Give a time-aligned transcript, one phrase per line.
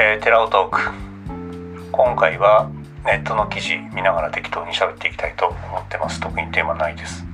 [0.00, 0.92] えー、テラオトーク。
[1.90, 2.70] 今回は
[3.04, 6.20] ネットの記事見ながら適当に喋っていきたいと思ってます。
[6.20, 7.24] 特にテーマないです、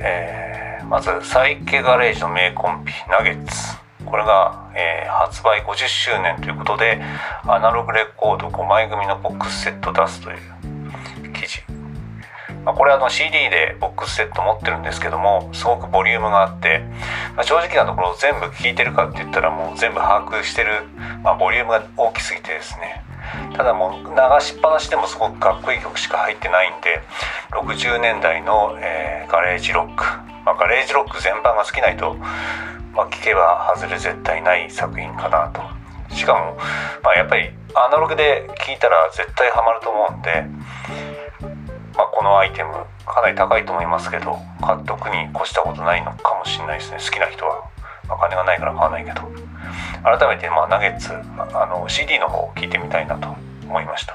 [0.00, 3.78] えー、まずサイケガレージの名コンビナゲッツ。
[4.04, 7.00] これが、えー、発売50周年ということで
[7.44, 10.55] アナログレコード5枚組のボックスセット出すという
[12.66, 16.80] まあ、これあの CD でボックスセット持ってるんですけどもすごくボリュームがあって、
[17.36, 20.82] まあ、正直なところ全部聴いてるかって言ったらもう全部把握してる、
[21.22, 23.04] まあ、ボリュームが大きすぎてですね。
[23.56, 27.02] ただもう流しっぱなしでもすごくかっこいい曲しか入ってないんで
[27.52, 30.04] 60年代の、えー、ガレージロック、
[30.44, 32.14] まあ、ガレージロック全般が好きな人、
[32.94, 35.62] まあ、聴けば外れ絶対ない作品かなと。
[36.14, 36.56] しかも、
[37.02, 40.44] まあ、やっぱりアナログで聴いたら絶対ハマると思うんで
[41.96, 42.72] まあ、このアイテム
[43.06, 46.98] かなり高いと思いますけど買っとくに越したことないのかもしれないですね。
[46.98, 47.64] 好きな人は、
[48.08, 49.56] まあ、金がないから買わないけど。
[50.02, 53.28] 改めてまあナゲッツあの CD の方を聞いてみたいなと
[53.64, 54.14] 思いました。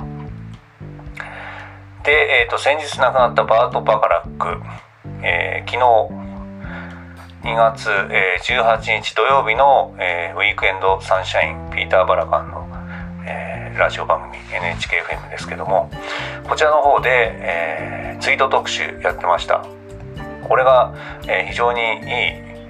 [2.04, 2.12] で、
[2.44, 4.62] えーと、先日亡くなったバート・バカラック、
[5.22, 5.78] えー、昨
[7.44, 12.61] 日2月、えー、18日土曜日の、えー、ウィークエンドサンシャインピーター・バラカンの
[13.77, 15.89] ラジオ番組 NHKFM ですけども
[16.47, 19.66] こちらの方で、えー、ツイート特集やってました。
[20.47, 20.94] これが、
[21.27, 21.88] えー、非常にいい、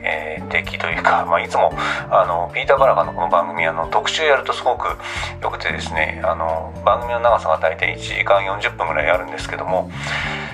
[0.04, 1.74] えー、出来というか、 まあ、いつも
[2.10, 5.00] あのピーター・バラカのこの番組あの特集やるとすごく
[5.42, 9.90] よくてですねあの番組の長さが大体1時間40分ぐらいあるんですけども、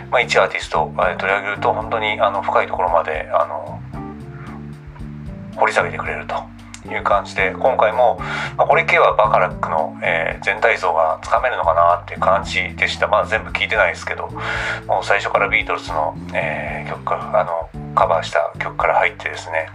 [0.09, 3.81] まあ、1アーティスト、えー、取り上げると本当にあの深いところまであの
[5.57, 6.56] 掘り下げてくれると。
[6.93, 8.17] いう感じで今回も、
[8.57, 13.07] まあ、これ系はバカラックの、えー、全体像がつかめるのかなっていう感じでした。
[13.07, 14.30] まだ全部聞いてないですけど
[14.88, 19.67] もう最初からビートルズの、えー、曲あのカバーした曲から入ってですね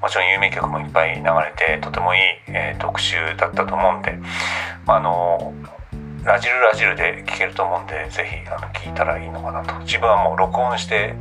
[0.00, 4.18] もちろん有名曲もいっぱい流れてとてもいい、えー、特集だったと思うんで、
[4.86, 5.52] まあ、あの
[6.24, 9.78] ラジルラジルで聴けると思うんでぜひあの聞いたらいいのかなと。
[9.80, 11.14] 自分はもう録音して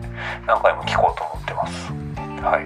[0.48, 1.94] 何回も聴こうと思ってます。
[2.42, 2.66] はい。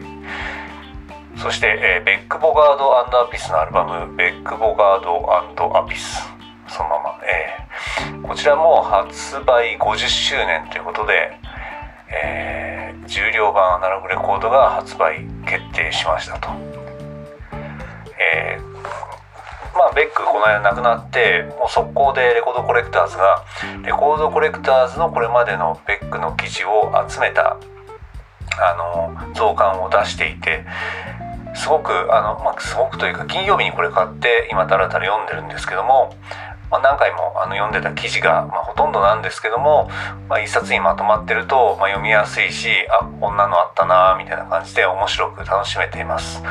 [1.42, 6.28] そして、えー、ベック・ボガードアピスのアルバム「ベック・ボガードアピス」
[6.68, 11.40] そのまま、えー、こちらも発売50周年ということで、
[12.10, 16.50] えー、重量版アナログレコードが発売決定しましたと。
[18.20, 23.46] えー、まあ、ベックこの間亡くなってもう速攻でレコードコレクターズが
[23.86, 27.56] レコードコレクターズのこれまでのベックの記事を集めた
[28.62, 30.66] あの増刊を出していて
[31.56, 36.16] すごくあの、まあ、すごくというか金曜日にこれ買って今たらたら読んでるんですけども、
[36.72, 39.90] まあ、何回もあの読んでた記事が、まあ、ほとんどなんですけども、
[40.30, 46.44] まあ、一冊にまとまってると、まあ、読みやすいしあこんなのあったなみたいな感じで面白く楽しめています。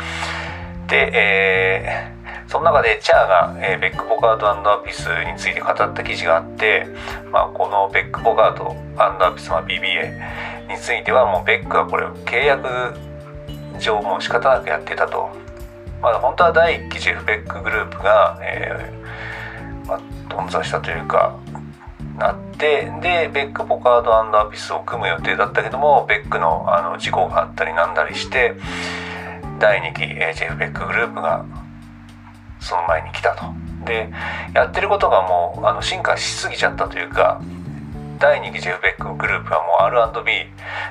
[0.89, 6.87] で、えー、その中でチャーが、えー、ベック・ボガードアピスについて語った記事があって、
[7.31, 13.08] まあ、このベック・ボガードアピス、まあ、BBA についてはもうベックはこれ契約
[13.78, 15.31] 上もう仕方なくやってたと。
[16.00, 21.37] まあ、本当は第1期ジェフ・ベックグループが、えーまあ、頓挫したというか
[22.17, 28.55] なってでベック・ポカードアピスを組む予定だったけどもベックのあの事故があったりなんだりして
[29.59, 31.44] 第2期、えー、ジェフ・ベックグループが
[32.61, 33.47] その前に来たと。
[33.84, 34.11] で
[34.55, 37.41] やってることがもうあの進化しすぎちゃったというか
[38.19, 40.47] 第2期ジェフ・ベックグループはもう R&B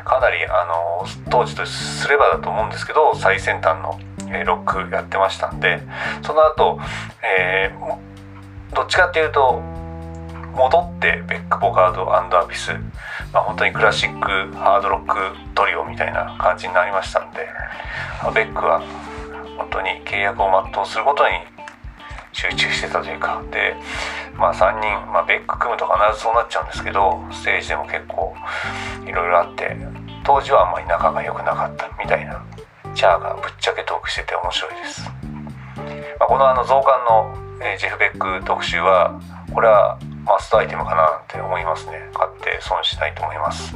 [0.05, 3.99] かなりあの当時とすればだと思うんですけど最先端の、
[4.45, 5.81] ロックやってましたんで。
[6.21, 6.79] その後、
[7.23, 9.61] えー、どっちかっていうと
[10.55, 12.71] 戻ってベック・ボガードアビス、
[13.31, 15.15] まあ、本当にクラシックハードロック
[15.53, 17.47] トリオみたいな感じになりましたんで。
[18.33, 18.81] ベックは
[19.57, 21.35] 本当に契約を全うすることに
[22.33, 23.41] 集中してたというか。
[23.51, 23.75] で
[24.37, 28.35] まあ3人、まあ、ベック組むと必ずそうなっちゃうんですけどステージでも結構
[29.06, 29.75] いろいろあって
[30.23, 32.44] 当時はあんまり仲が良くなかったみたいな
[32.94, 35.01] チャーがぶっちゃけトークしてて面白いです、
[36.19, 39.19] まあ、このあの増刊の、え、ジェフ・ベック特集は
[39.53, 39.97] これは
[40.27, 41.94] マストアイテムかなって思いますね。
[42.13, 43.73] 買って損しないと思います。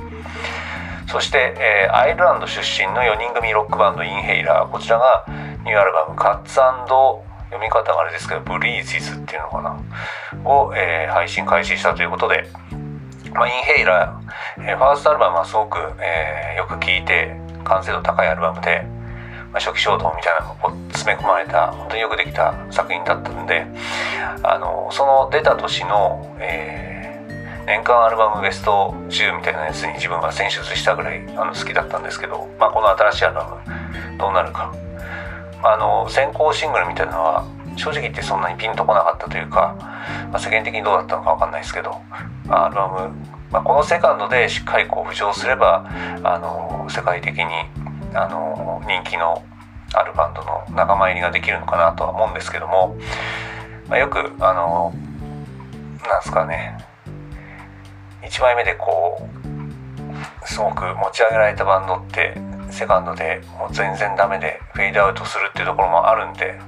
[1.07, 4.69] そして、えー、アイルランド出身の4人組ロックバンドインヘイラー。
[4.69, 5.25] こちらが
[5.63, 6.61] ニューアルバム「カッツ
[7.51, 10.49] 読み方があれですけどブリージズっていうのかな？
[10.49, 12.49] を、えー、配信開始したということで、
[13.33, 18.83] まあ、インヘイラー、えー、ファーストアルバムはすごく、えー、よく聴いて完成度高いアルバムで、
[19.51, 23.65] まあ、初期衝動みたいなのが詰め込まれた本当によくできた作品だったんで
[24.43, 34.73] あのその出た年の、えー、年間アルバムベスト10みたいなやつに自分は選出したぐらいあの好きだったんですけど、まあ、この新しいアルバムどうなるか。
[35.63, 37.45] あの先行シングルみたいなのは
[37.77, 39.75] 正直言ってそんなにピンとこなかったというか、
[40.31, 41.95] まあ、世間的にどうだったのか分かんないですけど、
[42.49, 43.15] アルバム、
[43.51, 45.89] まあ、このセカンドでしっかりこう浮上すれば
[46.23, 47.45] あの世界的に
[48.13, 49.43] あの人気の
[49.93, 52.97] あるバンドの仲間入りができるのかなとは思うんですけども、
[53.87, 54.93] まあ、よくあの
[56.07, 56.77] なんすかね
[58.23, 59.27] 1枚目でこ
[60.43, 62.35] うすごく持ち上げられたバンドって
[62.71, 66.59] セカンドでもう全然ダメでフェードアウトするっていうところもあるんで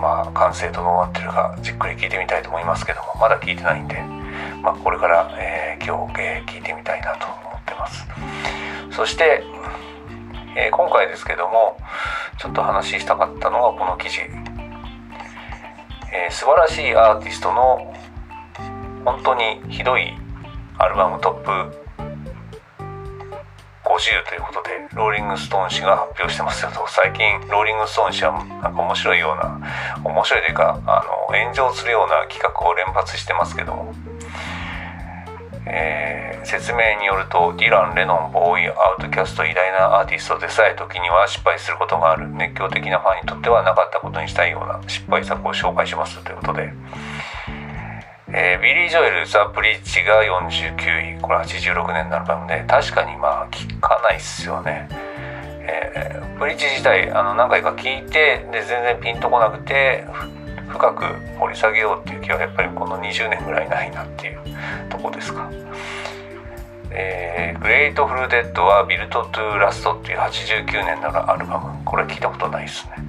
[0.00, 4.00] まあ完成どうなってるかじっくり聞いてみたいと思いますけどもまだ聞いてないんで、
[4.62, 8.06] まあ、これから、えー、今日、えー、聞いてみたいなと思ってます。
[8.90, 9.44] そして、
[10.56, 11.78] えー、今回ですけども
[12.38, 14.20] ちょっと話したかったのはこの記事、
[16.12, 17.94] えー、素晴らしいアーティストの
[19.04, 20.14] 本当にひどい
[20.78, 21.87] アルバムトップ
[23.98, 26.86] 50ということでローリング・ストーン氏が発表してますよと。
[26.86, 29.60] 最近ローリング・ストーン氏はなんか面白いような
[30.04, 33.94] 面白いというかあの炎上するような企画を連発してますけども、
[35.66, 42.28] えー、説明によるとディラン・レノン・ボーイ・アウトキャスト偉大なアーティストでさえ時には失敗することがある。
[42.28, 46.72] 熱狂的なファンにとってはなかったことにしたいような失敗作を紹介しますということで。
[48.30, 51.20] えー、ビリー・ジョエル、ザ・ブリッジが49位。
[51.20, 54.88] これ86年のアルバムで、確かにまあ聞かないっすよね。
[55.70, 60.04] えー、ブリッジ自体あの何回か聞いてで全然ピンとこなくて
[60.68, 61.04] 深く
[61.38, 64.38] 掘り下げようっていう気はやっぱりこの20年ぐらいないなっていう
[64.88, 65.50] とこですか。
[66.90, 73.07] えー、グレートフルデッドはビルトトゥラストっていう89年のアルバムこれ聞いたことないですね。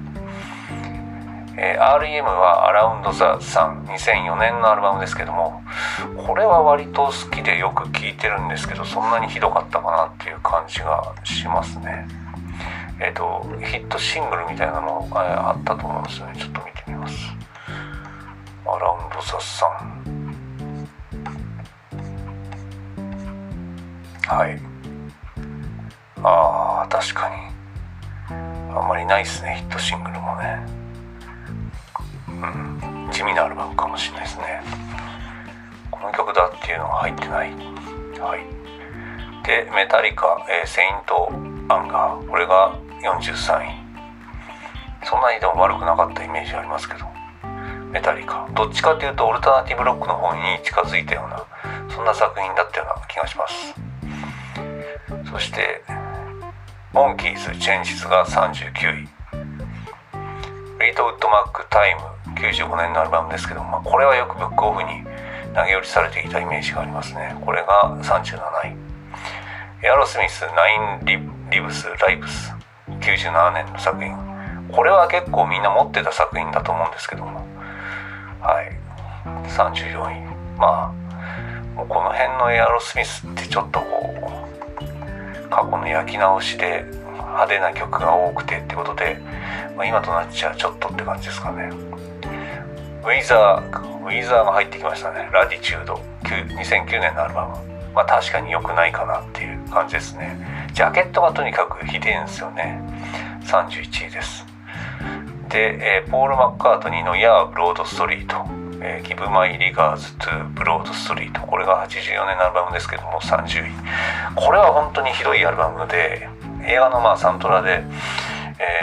[1.61, 5.61] えー、REM はアラウンドザ3 2004年のアルバムですけども
[6.15, 12.07] これは割と好きでよく聴いてるんですけどそんなにひどかったかなっていう感じがしますね。
[13.01, 16.33] えっ、ー、とヒットシングルみたいなのあったと思うんですよね。
[16.39, 17.15] ちょっと見てみます。
[18.65, 19.37] アラウンドザ
[24.27, 24.61] 3はい。
[26.23, 27.49] あー確かに。
[28.71, 30.63] あんまりないっすねヒットシングルもね、
[33.11, 34.61] 地味なアルバムかもしれないですね。
[35.91, 37.51] この曲だっていうのが入ってない。
[38.19, 39.45] はい。
[39.45, 41.29] でメタリカ、えー、セイント・
[41.73, 43.89] アンガーこれが43位。
[45.03, 47.09] そんなにでも悪くなかったイメージありますけど。
[47.91, 51.43] メタリカどっちかっていうとオルタナティブロックの方に近づいたような
[51.89, 53.73] そんな作品だったような気がします。
[55.31, 55.81] そして
[56.93, 59.09] モンキーズ・チェンジズが39位。
[60.79, 62.01] リートウッドマック・タイム
[62.39, 65.03] 95年のアルバムですけど、まあ、これはよくブックオフに
[65.53, 67.35] 投げ売りされていたイメージがありますね。
[67.45, 68.75] これが37位。
[69.83, 71.19] エアロスミスナインリ
[71.51, 72.53] リブス・ライブス。
[72.87, 74.15] 97年の作品。
[74.71, 77.45] これは結構みんな持ってた作品だと思うんですけども
[78.39, 78.71] はい。
[79.47, 80.21] 34位。
[80.57, 80.99] まあ
[81.75, 84.13] もうこの辺のエアロスミスってちょっとこ
[85.45, 86.85] う過去の焼き直しで
[87.17, 89.17] 派手な曲が多くてってことで、
[89.75, 91.69] まあ、今となっちゃちょっとって感じですかね。
[93.01, 95.29] ウィザーウィザーが入ってきましたね。
[95.31, 97.57] ラディチュード2009年のアルバム。
[97.93, 100.37] まあ確かに良くないかなっていう感じですね。
[100.73, 102.89] ジャケットがとにかくひでえんですよね。
[103.49, 104.45] 31位です
[105.49, 108.45] で、えー、ポール・マッカートニーの「ヤー・ブロード・ストリート」
[108.81, 113.71] えー、ギブ・マイ・リガーズ・トゥ・ブロード・ストリートこれが84年のアルバムですけども30位
[114.35, 116.29] これは本当にひどいアルバムで
[116.63, 117.83] 映画のまあサントラで、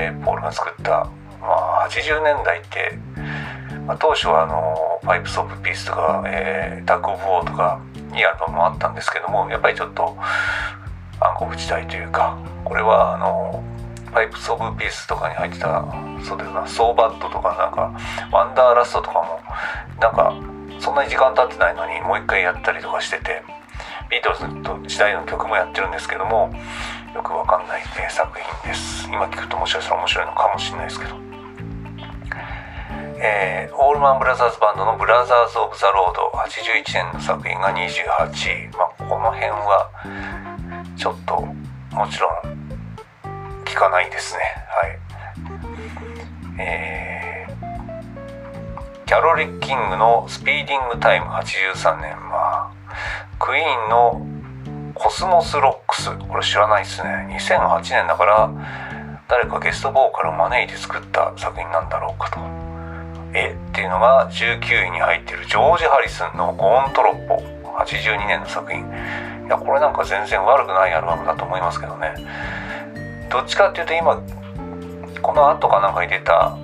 [0.01, 1.09] えー、ポールが作った、
[1.41, 1.49] ま
[1.85, 2.99] あ、80年代って
[3.87, 7.81] まあ、当初はあのパイプス・オブ・ピースとか、えー、タッグ・オブ・ウォーとか
[8.15, 10.17] いいアルバムもあったんですけどもやっぱりちょっと
[11.21, 13.63] 暗黒時代というかこれはあの
[14.13, 15.85] パイプス・オブ・ピースとかに入ってた
[16.25, 17.93] そうだよなソーバットとかなんか
[18.33, 19.41] ワンダーラストとかも
[20.01, 20.35] なんか
[20.81, 23.43] そんなに時間経ってないのにもう一回やったりとかしてて
[24.11, 26.51] ビートルズ時代の曲もやってるんですけども
[27.15, 29.09] よくわかんない、ね、作品です。
[29.09, 31.26] 今聞くともしかしたら面白いのかもしれないですけど。
[33.29, 39.91] えー、オールマンブラザーズバンドの「ブラザーズ・オブ・ザ・ロード」81年の作品が28位、まあ、この辺は
[40.97, 41.35] ちょっと
[41.93, 42.31] もちろん
[43.65, 44.43] 聞かないですね。
[44.69, 44.99] はい。
[46.61, 52.29] えー、キャロル・キングの「スピーディング・タイム」83年。
[52.31, 52.71] まあ
[53.41, 54.21] クイーンの
[54.95, 57.27] 「コスモス・ロックス」これ知らないですね。
[57.31, 58.49] 2008年だから
[59.27, 62.66] 誰かゲストボーカルを招いて作った作品なんだろうかと。
[63.37, 67.43] えっていうのが19位に入ってるジョージ・ハリスンの「ゴーン・トロッポ」
[67.79, 68.81] 82年の作品。
[68.81, 72.15] いやこれなんか全然悪くないアルバムだと思いますけどね。
[73.31, 74.21] どっちかっていうと今
[75.21, 76.57] この後かなんかに出た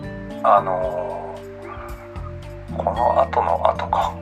[0.42, 4.12] あのー、この後の後か。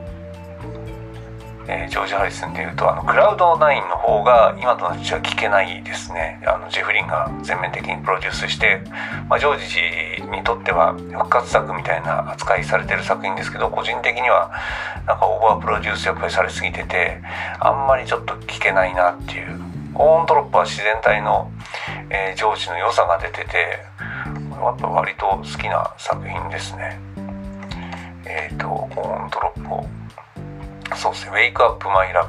[1.67, 6.41] えー、ジョージ・ハリスンでいうとあのクラウド9の方が今となっては聞けないですね。
[6.45, 8.81] あのジェフリンが全面的にプロデュースして、
[9.29, 14.51] まあ、ジョージにとっては復活作みたいな扱いされてる作品ですけど個人的には
[15.05, 17.21] なんかオーバープロデュースやっぱりされすぎてて
[17.59, 19.71] あんまりちょっと聞けないなっていう。
[19.93, 21.51] オーントロップは自然体の、
[22.09, 23.79] えー、ジョージの良さが出てて
[24.51, 26.99] やっぱ割と好きな作品ですね。
[28.25, 29.85] えっ、ー、とオーントロップを。
[30.95, 32.27] そうですね、Wake Up My Love、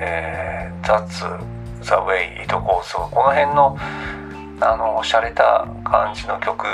[0.00, 1.50] えー、That's
[1.82, 3.78] the Way It Goes この辺の
[4.60, 6.66] あの洒落た感じの曲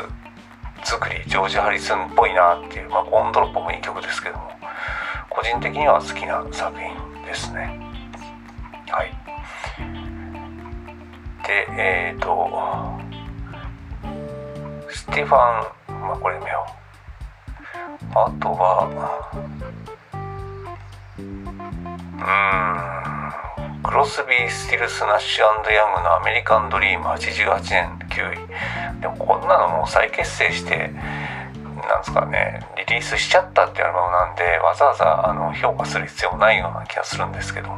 [0.87, 4.53] 作りジョージ・ハリスンっぽいなっていう、まあ、コンドロップもいい曲ですけども
[5.29, 7.81] 個人的には好きな作品ですね。
[8.89, 9.11] はい。
[11.45, 12.49] でえっ、ー、と
[14.89, 15.37] ステファ
[15.93, 16.77] ンまあこれ見よう。
[18.15, 18.89] あとは
[23.11, 23.16] うん。
[23.83, 25.63] クロスビー・スティルス・ナッシュヤン
[25.95, 29.01] グの「アメリカン・ドリーム」88年9位。
[29.01, 30.91] でもこんなのもう再結成して
[31.89, 37.69] なんですかねリリースしちゃったってアルバムなんでわざわざあの評価する必要ないような気がするんですけど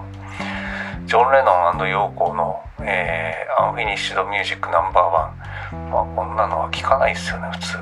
[1.07, 5.33] ジョン・レノン、ヨーコの、えー、アンフィニッシュド・ミュージックナンバーワ
[5.73, 7.79] ンまあこんなのは聞かないですよね普通。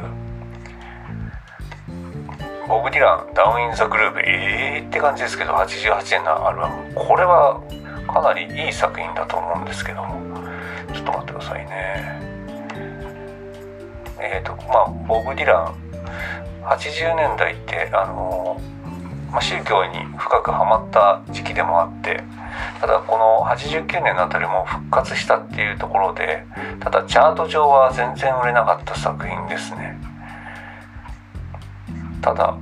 [2.69, 6.93] ボブ・ディラン、ダウン・イン・ザ・グルーブ、えーって感じですけど、88年のアルバム。
[6.97, 7.61] これは
[8.07, 10.21] かなりいい作品だと思うんですけども、
[10.93, 12.21] ちょっと待ってくださいね。
[14.19, 15.75] えっ、ー、と、まあ、ボブ・ディラン、
[16.65, 18.61] 80年代って、あの
[19.37, 22.23] まあ、宗教に深くはまった時期でもあって
[22.81, 26.47] ただこの89年のあたりも復活したっていうところで
[26.81, 30.01] ただチャート上は全然売れなかった作品ですね
[32.23, 32.57] ただ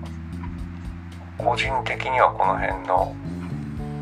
[1.39, 3.15] 個人的にはこの辺の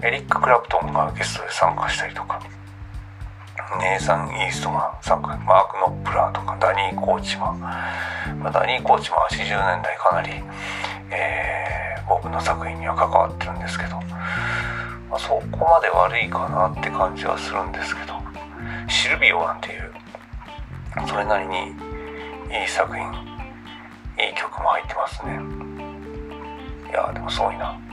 [0.02, 2.40] エリック・クラプトンがゲストで参加したりとか。
[3.80, 10.30] ネイサン・イーストが参加マーク・ノップラーとかダニー・コーチマン、まあ、ダニー・コーチマンは80年代かなり、
[11.10, 13.96] えー、僕の作品には関わってるんですけど、
[15.08, 18.22] まあ、そこまで悪いかなって感じはするんですけど。
[18.88, 19.90] シルビオなんていう
[21.08, 21.70] それなりに
[22.50, 25.32] いい作品いい曲も入ってますね。
[26.90, 27.91] いやでもすごいな。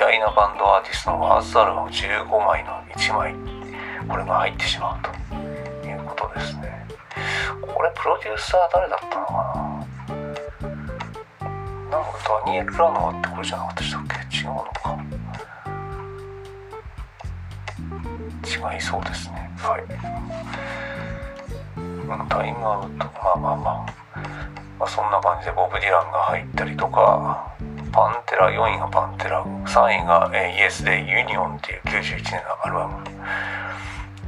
[0.00, 3.34] 大なバンドアーティストのファーストアルバム15枚の1枚。
[4.08, 5.10] これが入ってしまうと。
[5.86, 6.86] いうことですね。
[7.60, 9.32] これプロデューサー誰だったのか
[11.90, 11.98] な？
[11.98, 14.36] なんかダニエル・ラノアってこれじゃなかったでしたっけ？
[14.38, 14.96] 違うのか。
[18.72, 19.50] 違いそうですね。
[19.58, 19.84] はい。
[22.30, 22.96] タイムアウト。
[22.96, 23.04] ま
[23.34, 23.86] あまあまあ。
[24.78, 27.54] まあ、そんな感じでボブ・ディランが入ったりとか。
[27.92, 29.44] パンテラ4位がパンテラ。
[29.44, 33.04] 3位が、えー、イエスでユニオンっていう91年のアルバム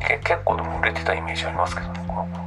[0.02, 2.42] け結構でも売れてたイメージありますけどねこの子。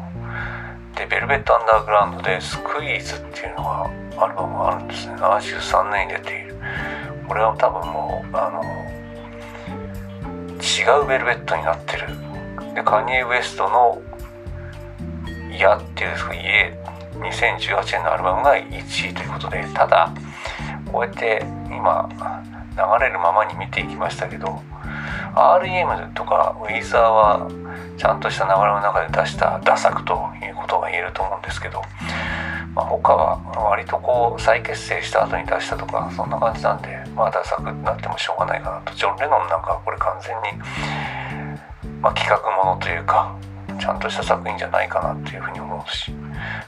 [0.99, 3.89] でベルベット・アンダーグラウンドでスクイーズっていうのが
[4.23, 5.15] アルバムがあるんですね。
[5.15, 6.55] 73年に出ている。
[7.27, 8.63] これは多分もうあの
[10.61, 12.07] 違うベルベットになってる。
[12.73, 14.01] でカニエ・ウエストの
[15.51, 16.33] 「嫌」っていうんですか
[17.15, 19.63] 「」2018年のアルバムが1位ということで。
[19.73, 20.11] ただ
[20.95, 22.07] こうやって今
[22.71, 24.61] 流れるままに見ていきましたけど
[25.35, 27.51] REM とかウィザーは
[27.97, 31.81] ちゃんとした流れの中で出した打作ということが言えると思うんですけど、
[32.73, 38.95] まあ、他は割とこう再結成した後に出したとかそんな感じなんでまあ打作になってもしょうがないかなと。
[38.95, 43.35] ジョン・レノンなんかはこれ完全に、まあ、企画ものというか
[43.81, 46.13] ちゃんとした作品じゃないかなっていうふうに思うし。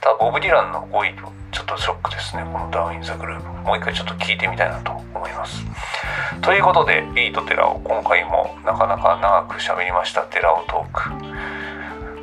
[0.02, 1.32] ただボブ・ディランの5位と
[1.68, 2.42] とショックですね。
[2.50, 3.46] このダウン・イン・ザ・グループ。
[3.68, 5.62] もう一回ちょっと聞いてみたいなと思います。
[6.40, 10.22] ということでビートテラを今回もなかなか長く喋りました。
[10.22, 11.10] テラオトーク。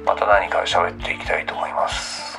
[0.05, 2.34] また何か喋っていきたいと思います。